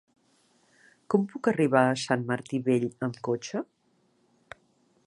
Com 1.13 1.27
puc 1.33 1.49
arribar 1.51 1.83
a 1.91 1.99
Sant 2.05 2.25
Martí 2.33 2.61
Vell 2.71 2.89
amb 3.11 3.21
cotxe? 3.29 3.63